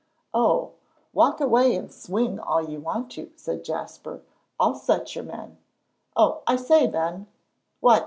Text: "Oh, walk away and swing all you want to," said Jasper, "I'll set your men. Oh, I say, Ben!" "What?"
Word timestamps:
"Oh, 0.33 0.71
walk 1.13 1.39
away 1.39 1.75
and 1.75 1.93
swing 1.93 2.39
all 2.39 2.67
you 2.67 2.79
want 2.79 3.11
to," 3.11 3.31
said 3.35 3.63
Jasper, 3.63 4.23
"I'll 4.59 4.73
set 4.73 5.13
your 5.13 5.25
men. 5.25 5.59
Oh, 6.15 6.41
I 6.47 6.55
say, 6.55 6.87
Ben!" 6.87 7.27
"What?" 7.81 7.99